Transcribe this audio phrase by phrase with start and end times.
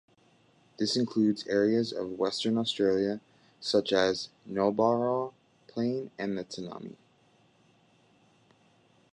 [0.79, 3.21] This includes areas of Western Australia
[3.59, 5.31] such as the Nullarbor
[5.67, 6.95] Plain and the Tanami.